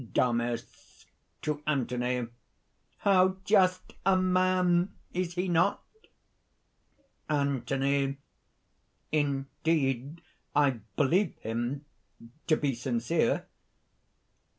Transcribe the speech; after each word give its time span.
DAMIS 0.15 1.05
(to 1.43 1.61
Anthony). 1.67 2.25
"How 2.97 3.37
just 3.45 3.93
a 4.03 4.17
man? 4.17 4.93
Is 5.13 5.35
he 5.35 5.47
not?" 5.47 5.83
ANTHONY. 7.29 8.17
"Indeed 9.11 10.21
I 10.55 10.79
believe 10.95 11.37
him 11.43 11.85
to 12.47 12.57
be 12.57 12.73
sincere." 12.73 13.45